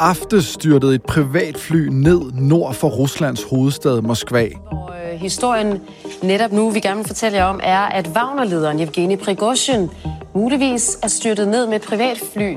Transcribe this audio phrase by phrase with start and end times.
[0.00, 4.48] Aftes styrtede et privatfly ned nord for Ruslands hovedstad Moskva.
[4.70, 5.78] Og, øh, historien
[6.22, 9.90] netop nu, vi gerne vil fortælle jer om, er, at Wagner-lederen Evgeni Prigozhin
[10.34, 12.56] muligvis er styrtet ned med et privatfly.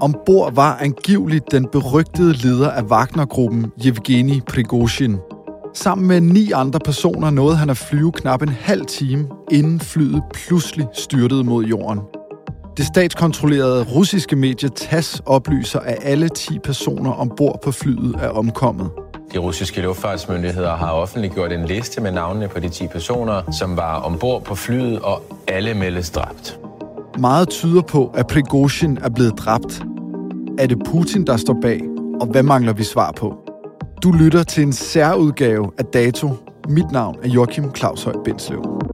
[0.00, 5.16] Ombord var angiveligt den berygtede leder af Wagner-gruppen, Yevgeni Prigozhin.
[5.74, 10.22] Sammen med ni andre personer nåede han at flyve knap en halv time, inden flyet
[10.34, 12.00] pludselig styrtede mod jorden.
[12.76, 18.90] Det statskontrollerede russiske medie TASS oplyser, at alle 10 personer ombord på flyet er omkommet.
[19.32, 24.00] De russiske luftfartsmyndigheder har offentliggjort en liste med navnene på de 10 personer, som var
[24.00, 26.58] ombord på flyet, og alle meldes dræbt.
[27.18, 29.82] Meget tyder på, at Prigozhin er blevet dræbt.
[30.58, 31.80] Er det Putin, der står bag?
[32.20, 33.34] Og hvad mangler vi svar på?
[34.02, 36.30] Du lytter til en særudgave af Dato.
[36.68, 38.85] Mit navn er Joachim Claus Høj Bindslev.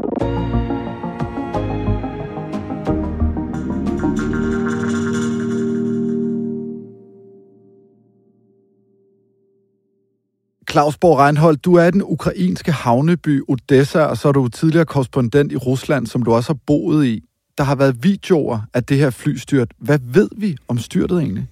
[10.72, 15.52] Claus Borg Reinhold, du er den ukrainske havneby Odessa, og så er du tidligere korrespondent
[15.52, 17.22] i Rusland, som du også har boet i.
[17.58, 19.68] Der har været videoer af det her flystyrt.
[19.78, 21.46] Hvad ved vi om styrtet egentlig?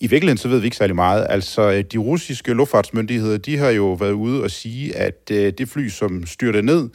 [0.00, 1.26] I virkeligheden så ved vi ikke særlig meget.
[1.30, 5.68] Altså, øh, de russiske luftfartsmyndigheder, de har jo været ude og sige, at øh, det
[5.68, 6.88] fly, som styrte ned,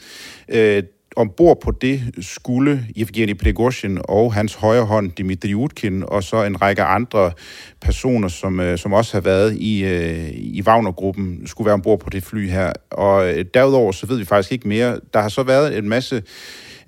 [0.48, 0.82] øh,
[1.16, 6.62] ombord på det skulle Evgeni Prigozhin og hans højre hånd Dmitri Utkin og så en
[6.62, 7.32] række andre
[7.80, 12.10] personer, som, øh, som også har været i, øh, i Wagner-gruppen, skulle være ombord på
[12.10, 12.72] det fly her.
[12.90, 15.00] Og øh, derudover så ved vi faktisk ikke mere.
[15.14, 16.22] Der har så været en masse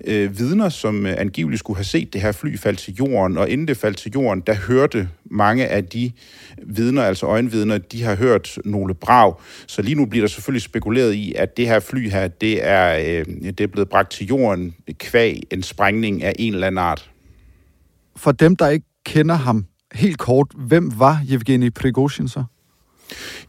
[0.07, 3.49] øh, vidner, som øh, angiveligt skulle have set det her fly falde til jorden, og
[3.49, 6.11] inden det faldt til jorden, der hørte mange af de
[6.63, 9.33] vidner, altså øjenvidner, de har hørt nogle brag.
[9.67, 12.97] Så lige nu bliver der selvfølgelig spekuleret i, at det her fly her, det er,
[12.97, 17.11] øh, det er blevet bragt til jorden kvæg en sprængning af en eller anden art.
[18.15, 22.43] For dem, der ikke kender ham helt kort, hvem var Evgeni Prigozhin så?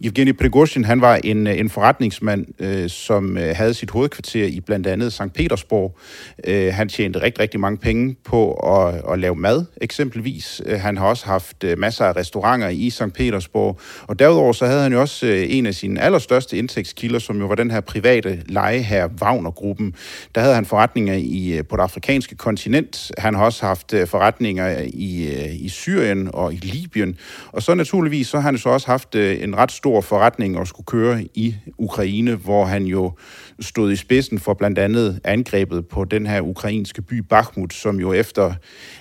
[0.04, 4.60] Evgeni Prigozhin, han var en, øh, en forretningsmand, øh, som øh, havde sit hovedkvarter i
[4.60, 5.32] blandt andet St.
[5.34, 5.98] Petersborg.
[6.46, 10.62] Øh, han tjente rigtig, rigtig mange penge på at, at lave mad, eksempelvis.
[10.66, 13.12] Øh, han har også haft masser af restauranter i St.
[13.14, 13.80] Petersborg.
[14.02, 17.54] Og derudover så havde han jo også en af sine allerstørste indtægtskilder, som jo var
[17.54, 19.94] den her private lejeherre Wagner-gruppen.
[20.34, 23.12] Der havde han forretninger i, på det afrikanske kontinent.
[23.18, 27.18] Han har også haft forretninger i, i Syrien og i Libyen.
[27.52, 29.14] Og så naturligvis, så har han så også haft
[29.46, 33.12] en ret stor forretning at skulle køre i Ukraine, hvor han jo
[33.60, 38.12] stod i spidsen for blandt andet angrebet på den her ukrainske by Bakhmut, som jo
[38.12, 38.54] efter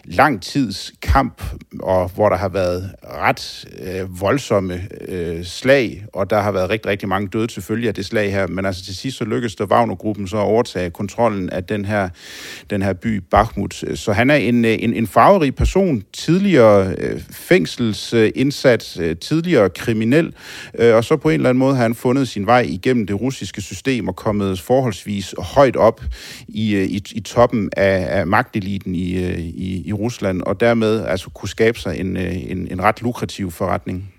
[0.06, 1.44] lang tids kamp,
[1.80, 6.92] og hvor der har været ret øh, voldsomme øh, slag, og der har været rigtig,
[6.92, 9.66] rigtig mange døde selvfølgelig af det slag her, men altså til sidst så lykkedes der
[9.66, 12.10] Wagner-gruppen så at overtage kontrollen af den her,
[12.70, 13.84] den her by Bakhmut.
[13.96, 20.34] Så han er en, øh, en, en farverig person, tidligere øh, fængselsindsat, øh, tidligere kriminel,
[20.80, 23.22] øh, og så på en eller anden måde har han fundet sin vej igennem det
[23.22, 26.02] russiske system og kommet forholdsvis højt op
[26.48, 31.06] i, øh, i, i toppen af, af magteliten i, øh, i, i Rusland, og dermed
[31.06, 34.12] altså kunne skabe sig en, øh, en, en ret lukrativ forretning.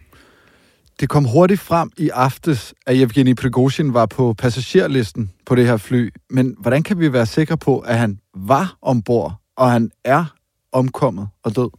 [1.00, 5.76] Det kom hurtigt frem i aftes, at Evgeni Prigozhin var på passagerlisten på det her
[5.76, 6.12] fly.
[6.30, 10.24] Men hvordan kan vi være sikre på, at han var ombord, og han er
[10.72, 11.70] omkommet og død?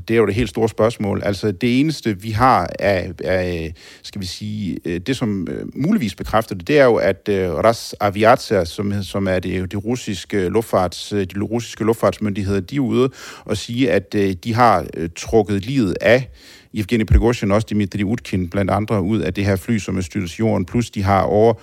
[0.00, 1.22] Det er jo det helt store spørgsmål.
[1.24, 6.14] Altså det eneste, vi har af, af skal vi sige, øh, det som øh, muligvis
[6.14, 10.48] bekræfter det, det er jo, at uh, Ras Aviatia, som, som er det, det russiske
[10.48, 13.10] luftfarts, de russiske luftfartsmyndigheder, de er ude
[13.44, 16.28] og sige, at uh, de har uh, trukket livet af
[16.78, 20.30] Evgeni Prigozhin, også Dimitri Utkin, blandt andre, ud af det her fly, som er styrtet
[20.30, 20.64] til jorden.
[20.64, 21.54] Plus de har over,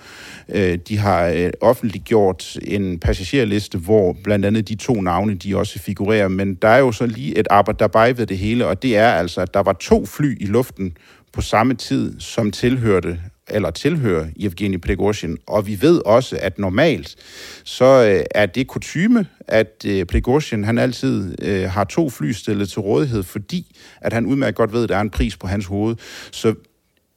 [0.48, 5.78] øh, de har øh, offentliggjort en passagerliste, hvor blandt andet de to navne, de også
[5.78, 6.28] figurerer.
[6.28, 9.08] Men der er jo så lige et arbejde dabei ved det hele, og det er
[9.08, 10.96] altså, at der var to fly i luften
[11.32, 13.18] på samme tid, som tilhørte
[13.48, 15.38] eller tilhører Evgeni Prigozhin.
[15.46, 17.16] Og vi ved også, at normalt
[17.64, 22.68] så øh, er det kutyme, at øh, Prigozhin han altid øh, har to fly stillet
[22.68, 25.66] til rådighed, fordi at han udmærket godt ved, at der er en pris på hans
[25.66, 25.96] hoved.
[26.30, 26.54] Så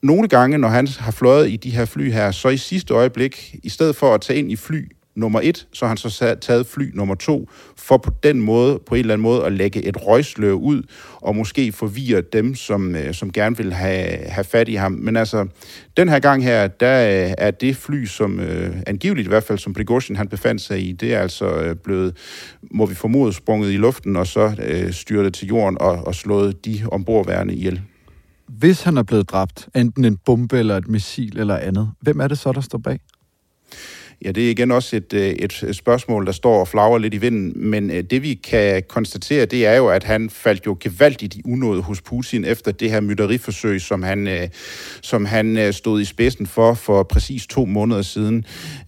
[0.03, 3.55] nogle gange, når han har fløjet i de her fly her, så i sidste øjeblik,
[3.63, 4.89] i stedet for at tage ind i fly
[5.19, 8.95] nummer et, så har han så taget fly nummer to, for på den måde, på
[8.95, 10.83] en eller anden måde, at lægge et røgslør ud,
[11.15, 14.91] og måske forvirre dem, som, øh, som gerne vil have, have fat i ham.
[14.91, 15.47] Men altså,
[15.97, 19.57] den her gang her, der øh, er det fly, som øh, angiveligt i hvert fald,
[19.59, 22.17] som Prigozhin han befandt sig i, det er altså øh, blevet,
[22.71, 26.65] må vi formode, sprunget i luften, og så øh, styrtet til jorden og, og slået
[26.65, 27.81] de ombordværende ihjel.
[28.47, 32.27] Hvis han er blevet dræbt, enten en bombe eller et missil eller andet, hvem er
[32.27, 32.99] det så, der står bag?
[34.25, 37.17] Ja, det er igen også et, øh, et spørgsmål, der står og flager lidt i
[37.17, 41.35] vinden, men øh, det vi kan konstatere, det er jo, at han faldt jo gevaldigt
[41.35, 44.47] i unåde hos Putin efter det her mytteriforsøg, som han, øh,
[45.01, 48.45] som han stod i spidsen for for præcis to måneder siden.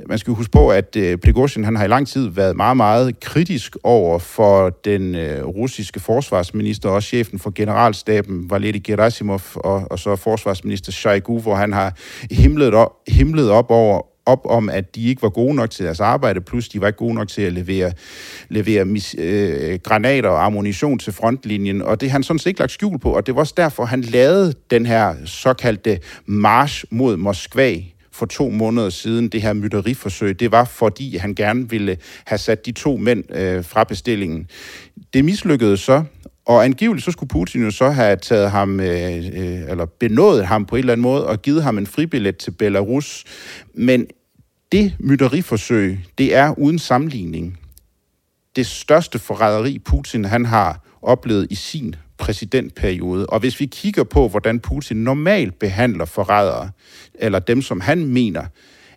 [0.10, 3.78] Man skal huske på, at Prigozhin han har i lang tid været meget, meget kritisk
[3.84, 10.16] over for den russiske forsvarsminister, og også chefen for generalstaben, Valery Gerasimov, og, og så
[10.16, 11.98] forsvarsminister Shoigu, hvor han har
[12.32, 16.00] himlet op, himlet op over, op om, at de ikke var gode nok til deres
[16.00, 17.92] arbejde, plus de var ikke gode nok til at levere,
[18.50, 22.60] levere mis, øh, granater og ammunition til frontlinjen, og det har han sådan set ikke
[22.60, 27.18] lagt skjul på, og det var også derfor, han lavede den her såkaldte march mod
[27.18, 27.76] Moskva,
[28.14, 32.66] for to måneder siden, det her mytteriforsøg, det var fordi, han gerne ville have sat
[32.66, 34.48] de to mænd øh, fra bestillingen.
[35.14, 36.04] Det mislykkedes så,
[36.46, 40.66] og angiveligt så skulle Putin jo så have taget ham, øh, øh, eller benået ham
[40.66, 43.24] på en eller anden måde, og givet ham en fribillet til Belarus.
[43.74, 44.08] Men
[44.72, 47.58] det mytteriforsøg, det er uden sammenligning
[48.56, 53.26] det største forræderi, Putin han har oplevet i sin præsidentperiode.
[53.26, 56.70] Og hvis vi kigger på, hvordan Putin normalt behandler forrædere,
[57.14, 58.44] eller dem, som han mener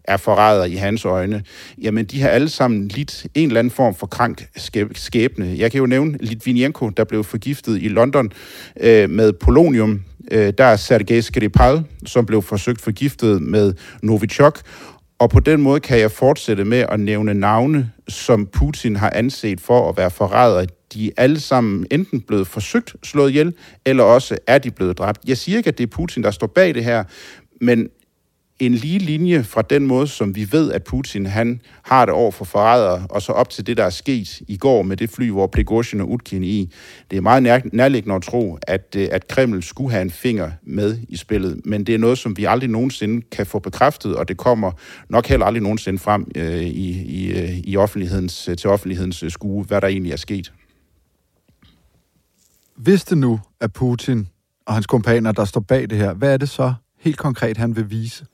[0.05, 1.43] er forrædere i hans øjne,
[1.83, 4.49] jamen de har alle sammen lidt en eller anden form for krank
[4.95, 5.55] skæbne.
[5.59, 8.33] Jeg kan jo nævne Litvinenko, der blev forgiftet i London
[8.81, 10.03] øh, med polonium.
[10.31, 14.61] Øh, der er Sergej Skripal, som blev forsøgt forgiftet med Novichok,
[15.25, 19.61] og på den måde kan jeg fortsætte med at nævne navne, som Putin har anset
[19.61, 20.67] for at være forrædere.
[20.95, 23.55] De er alle sammen enten blevet forsøgt slået ihjel,
[23.85, 25.21] eller også er de blevet dræbt.
[25.27, 27.05] Jeg siger ikke, at det er Putin, der står bag det her,
[27.61, 27.89] men
[28.59, 32.31] en lige linje fra den måde, som vi ved, at Putin han har det over
[32.31, 35.31] for forrædere, og så op til det, der er sket i går med det fly,
[35.31, 36.73] hvor Prigozhin og Utkin i.
[37.11, 40.51] Det er meget nær, nærliggende at tro, at, øh, at Kreml skulle have en finger
[40.63, 44.29] med i spillet, men det er noget, som vi aldrig nogensinde kan få bekræftet, og
[44.29, 44.73] det kommer
[45.09, 49.65] nok heller aldrig nogensinde frem øh, i, i, øh, i offentlighedens, øh, til offentlighedens skue,
[49.65, 50.53] hvad der egentlig er sket.
[52.77, 54.29] Hvis det nu er Putin
[54.67, 57.77] og hans kompaner, der står bag det her, hvad er det så helt konkret, han
[57.77, 58.25] vil vise?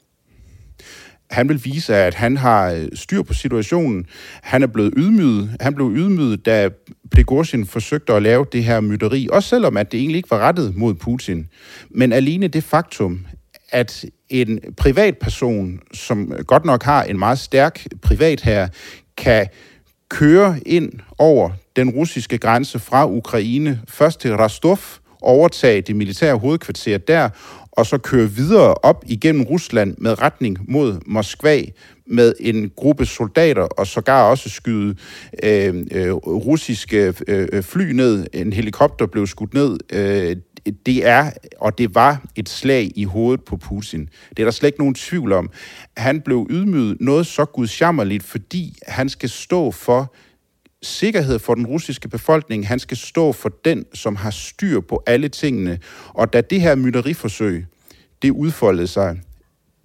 [1.31, 4.07] Han vil vise, at han har øh, styr på situationen.
[4.43, 5.57] Han er blevet ydmyget.
[5.61, 6.69] Han blev ydmyget, da
[7.15, 10.77] Prigozhin forsøgte at lave det her mytteri, også selvom at det egentlig ikke var rettet
[10.77, 11.49] mod Putin.
[11.91, 13.27] Men alene det faktum,
[13.71, 18.69] at en privatperson, som godt nok har en meget stærk privat her,
[19.17, 19.47] kan
[20.09, 24.79] køre ind over den russiske grænse fra Ukraine, først til Rostov,
[25.23, 27.29] overtage det militære hovedkvarter der,
[27.73, 31.63] og så køre videre op igennem Rusland med retning mod Moskva
[32.07, 34.97] med en gruppe soldater, og sågar også skyde
[35.43, 38.27] øh, øh, russiske øh, fly ned.
[38.33, 39.79] En helikopter blev skudt ned.
[39.93, 40.37] Øh,
[40.87, 44.09] det er, og det var et slag i hovedet på Putin.
[44.31, 45.51] Det er der slet ikke nogen tvivl om.
[45.97, 50.15] Han blev ydmyget noget så gudsjammerligt, fordi han skal stå for
[50.83, 52.69] sikkerhed for den russiske befolkning.
[52.69, 55.79] Han skal stå for den, som har styr på alle tingene.
[56.09, 57.67] Og da det her mytteriforsøg,
[58.23, 59.21] det udfoldede sig,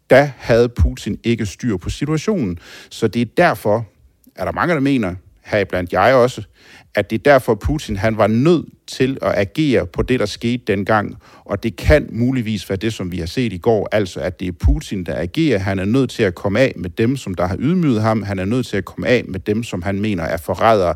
[0.10, 2.60] da havde Putin ikke styr på situationen.
[2.90, 3.86] Så det er derfor,
[4.36, 6.44] er der mange, der mener, heriblandt jeg også,
[6.96, 10.64] at det er derfor, Putin han var nødt til at agere på det, der skete
[10.68, 11.16] dengang.
[11.46, 14.48] Og det kan muligvis være det, som vi har set i går, altså at det
[14.48, 15.60] er Putin, der agerer.
[15.60, 18.24] Han er nødt til at komme af med dem, som der har ydmyget ham.
[18.24, 20.96] Han er nødt til at komme af med dem, som han mener er forrædere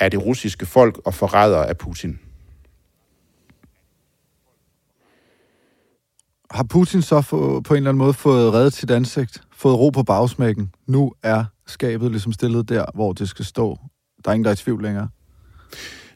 [0.00, 2.18] af det russiske folk og forrædere af Putin.
[6.50, 9.42] Har Putin så få, på en eller anden måde fået reddet sit ansigt?
[9.52, 10.74] Fået ro på bagsmækken?
[10.86, 13.78] Nu er skabet ligesom stillet der, hvor det skal stå.
[14.24, 15.08] Der er ingen, der er i tvivl længere.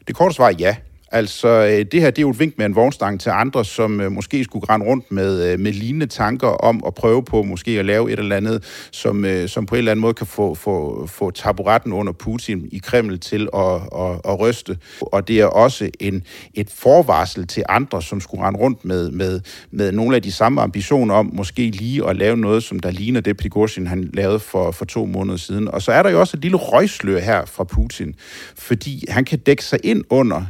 [0.07, 0.75] Det korte svar er ja.
[1.15, 4.01] Altså, øh, det her det er jo et vink med en vognstang til andre, som
[4.01, 7.71] øh, måske skulle grænne rundt med, øh, med lignende tanker om at prøve på måske
[7.71, 11.07] at lave et eller andet, som, som på en eller anden måde kan få, få,
[11.07, 14.77] få taburetten under Putin i Kreml til at, at, at ryste.
[15.01, 19.41] Og det er også en, et forvarsel til andre, som skulle rende rundt med, med,
[19.71, 23.21] med nogle af de samme ambitioner om måske lige at lave noget, som der ligner
[23.21, 25.67] det, Prigozhin han lavede for, for to måneder siden.
[25.67, 28.15] Og så er der jo også et lille røgslør her fra Putin,
[28.55, 30.45] fordi han kan dække sig ind under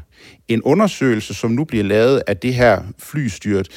[0.47, 3.67] en undersøgelse, som nu bliver lavet af det her flystyrt,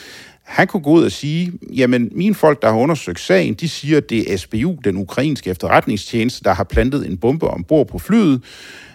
[0.49, 3.97] han kunne gå ud og sige, jamen mine folk, der har undersøgt sagen, de siger,
[3.97, 8.43] at det er SBU, den ukrainske efterretningstjeneste, der har plantet en bombe ombord på flyet.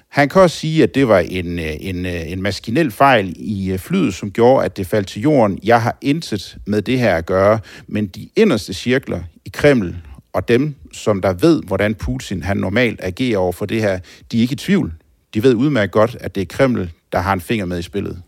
[0.09, 3.71] Han kan også sige, at det var en, øh, en, øh, en maskinel fejl i
[3.71, 5.59] øh, flyet, som gjorde, at det faldt til jorden.
[5.63, 9.95] Jeg har intet med det her at gøre, men de inderste cirkler i Kreml
[10.33, 13.99] og dem, som der ved, hvordan Putin han normalt agerer over for det her,
[14.31, 14.93] de er ikke i tvivl.
[15.33, 18.21] De ved udmærket godt, at det er Kreml, der har en finger med i spillet.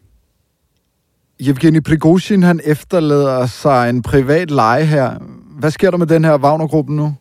[1.41, 5.19] Yevgeni Prigozhin, han efterlader sig en privat leje her.
[5.59, 7.15] Hvad sker der med den her Wagner-gruppe nu?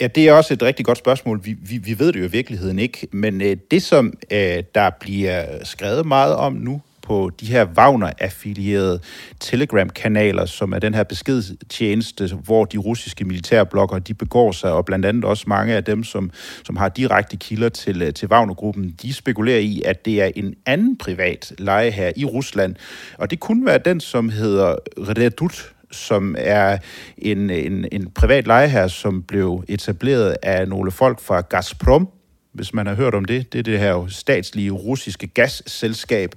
[0.00, 1.40] Ja, det er også et rigtig godt spørgsmål.
[1.44, 4.90] Vi, vi, vi ved det jo i virkeligheden ikke, men øh, det, som øh, der
[5.00, 9.00] bliver skrevet meget om nu, på de her Wagner-affilierede
[9.40, 15.06] Telegram-kanaler, som er den her beskedtjeneste, hvor de russiske militærblokker de begår sig, og blandt
[15.06, 16.30] andet også mange af dem, som,
[16.64, 20.54] som har direkte kilder til, øh, til Wagner-gruppen, de spekulerer i, at det er en
[20.66, 22.74] anden privat leje her i Rusland,
[23.18, 26.78] og det kunne være den, som hedder Redut, som er
[27.18, 32.08] en, en, en privat lejehær, som blev etableret af nogle folk fra Gazprom,
[32.56, 33.52] hvis man har hørt om det.
[33.52, 36.30] Det er det her statslige russiske gasselskab.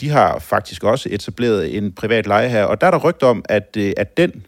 [0.00, 3.76] De har faktisk også etableret en privat lejeherre, og der er der rygt om, at,
[3.78, 4.46] øh, at den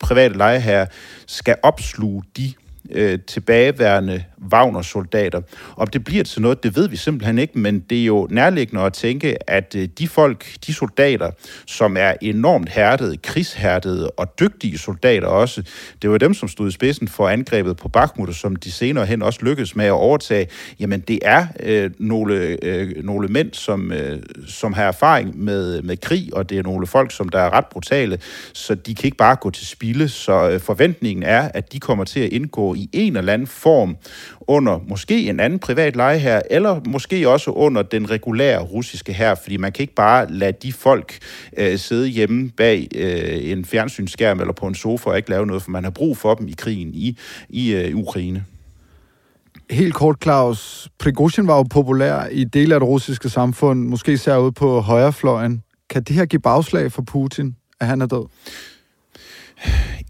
[0.00, 0.86] private lejeherre
[1.26, 2.52] skal opsluge de
[2.90, 5.40] øh, tilbageværende Wagner-soldater.
[5.76, 8.82] Om det bliver til noget, det ved vi simpelthen ikke, men det er jo nærliggende
[8.82, 11.30] at tænke, at øh, de folk, de soldater,
[11.66, 15.62] som er enormt hærdede, krigshærdede og dygtige soldater også,
[16.02, 19.22] det var dem, som stod i spidsen for angrebet på Bakhmut, som de senere hen
[19.22, 20.48] også lykkedes med at overtage.
[20.80, 25.96] Jamen, det er øh, nogle, øh, nogle mænd, som, øh, som har erfaring med, med
[25.96, 28.18] krig, og det er nogle folk, som der er ret brutale,
[28.52, 30.08] så de kan ikke bare gå til spilde.
[30.08, 33.96] Så øh, forventningen er, at de kommer til at indgå i en eller anden form
[34.40, 39.34] under måske en anden privat leje her, eller måske også under den regulære russiske her,
[39.34, 41.18] fordi man kan ikke bare lade de folk
[41.56, 45.62] øh, sidde hjemme bag øh, en fjernsynsskærm eller på en sofa og ikke lave noget,
[45.62, 47.18] for man har brug for dem i krigen i,
[47.48, 48.44] i øh, Ukraine.
[49.70, 50.88] Helt kort, Claus.
[50.98, 55.62] Prigozhin var jo populær i dele af det russiske samfund, måske især ude på højrefløjen.
[55.90, 58.26] Kan det her give bagslag for Putin, at han er død?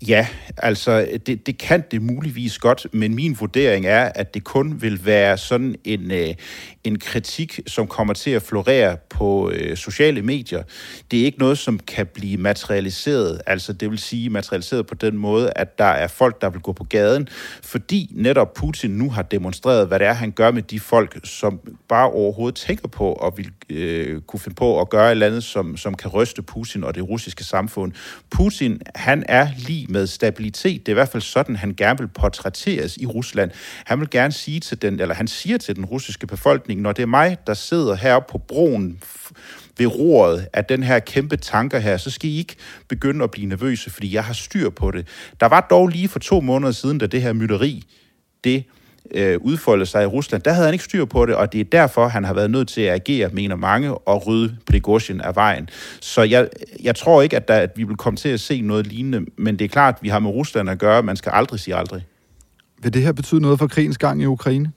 [0.07, 0.27] Ja,
[0.57, 5.07] altså det, det kan det muligvis godt, men min vurdering er, at det kun vil
[5.07, 6.35] være sådan en, øh,
[6.85, 10.63] en kritik, som kommer til at florere på øh, sociale medier.
[11.11, 15.17] Det er ikke noget, som kan blive materialiseret, altså det vil sige materialiseret på den
[15.17, 17.29] måde, at der er folk, der vil gå på gaden,
[17.63, 21.61] fordi netop Putin nu har demonstreret, hvad det er, han gør med de folk, som
[21.89, 25.45] bare overhovedet tænker på og vil øh, kunne finde på at gøre et eller andet,
[25.45, 27.93] som, som kan ryste Putin og det russiske samfund.
[28.31, 30.87] Putin, han er lige med stabilitet.
[30.87, 33.51] Det er i hvert fald sådan, han gerne vil portrætteres i Rusland.
[33.85, 37.03] Han vil gerne sige til den, eller han siger til den russiske befolkning, når det
[37.03, 39.01] er mig, der sidder heroppe på broen
[39.79, 42.57] ved roret af den her kæmpe tanker her, så skal I ikke
[42.89, 45.07] begynde at blive nervøse, fordi jeg har styr på det.
[45.41, 47.85] Der var dog lige for to måneder siden, da det her mytteri,
[48.45, 48.65] det
[49.15, 51.65] øh, udfolde sig i Rusland, der havde han ikke styr på det, og det er
[51.65, 55.69] derfor, han har været nødt til at agere, mener mange, og rydde Prigozhin af vejen.
[56.01, 56.49] Så jeg,
[56.83, 59.59] jeg tror ikke, at, der, at vi vil komme til at se noget lignende, men
[59.59, 61.03] det er klart, at vi har med Rusland at gøre.
[61.03, 62.07] Man skal aldrig sige aldrig.
[62.83, 64.73] Vil det her betyde noget for krigens gang i Ukraine?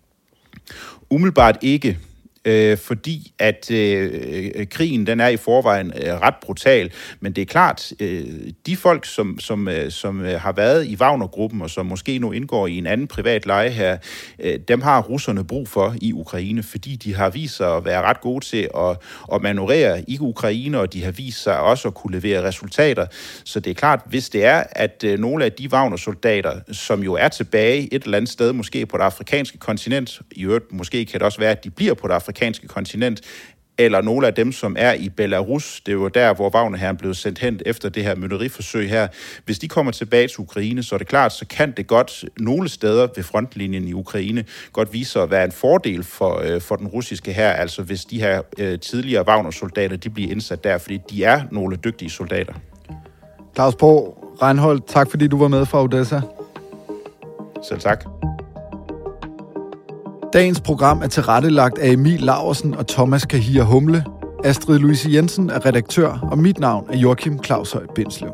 [1.09, 1.97] Umiddelbart ikke
[2.45, 4.12] øh, fordi at øh,
[4.55, 6.91] øh, krigen den er i forvejen øh, ret brutal.
[7.19, 8.24] Men det er klart, øh,
[8.65, 12.31] de folk, som, som, øh, som øh, har været i Wagner-gruppen, og som måske nu
[12.31, 13.98] indgår i en anden privat leje her,
[14.39, 18.01] øh, dem har russerne brug for i Ukraine, fordi de har vist sig at være
[18.01, 18.98] ret gode til at,
[19.33, 23.05] at manøvrere i Ukraine, og de har vist sig også at kunne levere resultater.
[23.45, 27.13] Så det er klart, hvis det er, at øh, nogle af de Wagner-soldater, som jo
[27.13, 31.19] er tilbage et eller andet sted, måske på det afrikanske kontinent, i øvrigt måske kan
[31.19, 32.30] det også være, at de bliver på det afrikanske
[32.67, 33.21] kontinent,
[33.77, 35.81] eller nogle af dem, som er i Belarus.
[35.85, 39.07] Det er jo der, hvor Wagner blev sendt hen efter det her mytteriforsøg her.
[39.45, 42.69] Hvis de kommer tilbage til Ukraine, så er det klart, så kan det godt nogle
[42.69, 46.75] steder ved frontlinjen i Ukraine godt vise sig at være en fordel for, øh, for
[46.75, 51.00] den russiske her, altså hvis de her øh, tidligere Wagner-soldater, de bliver indsat der, fordi
[51.09, 52.53] de er nogle dygtige soldater.
[53.55, 56.21] Claus Borg, Reinhold, tak fordi du var med fra Odessa.
[57.63, 58.05] Selv tak.
[60.33, 64.05] Dagens program er tilrettelagt af Emil Laversen og Thomas Kahir Humle.
[64.43, 68.31] Astrid Louise Jensen er redaktør, og mit navn er Joachim Claus Høj Bindslev.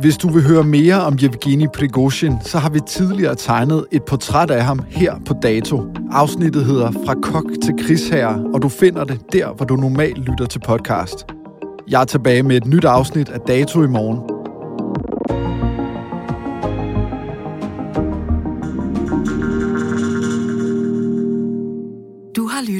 [0.00, 4.50] Hvis du vil høre mere om Yevgeni Prigozhin, så har vi tidligere tegnet et portræt
[4.50, 5.82] af ham her på dato.
[6.12, 10.46] Afsnittet hedder Fra kok til krigsherre, og du finder det der, hvor du normalt lytter
[10.46, 11.26] til podcast.
[11.88, 14.33] Jeg er tilbage med et nyt afsnit af Dato i morgen.